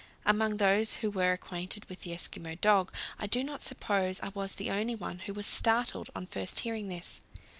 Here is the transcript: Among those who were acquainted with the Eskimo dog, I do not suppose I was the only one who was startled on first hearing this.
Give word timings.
Among 0.25 0.57
those 0.57 0.95
who 1.05 1.11
were 1.11 1.31
acquainted 1.31 1.85
with 1.85 2.01
the 2.01 2.09
Eskimo 2.09 2.59
dog, 2.59 2.91
I 3.19 3.27
do 3.27 3.43
not 3.43 3.61
suppose 3.61 4.19
I 4.21 4.29
was 4.29 4.55
the 4.55 4.71
only 4.71 4.95
one 4.95 5.19
who 5.19 5.33
was 5.35 5.45
startled 5.45 6.09
on 6.15 6.25
first 6.25 6.61
hearing 6.61 6.87
this. 6.87 7.21